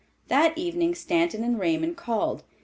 That 0.29 0.57
evening 0.57 0.95
Stanton 0.95 1.43
and 1.43 1.59
Raymond 1.59 1.95
called. 1.95 2.43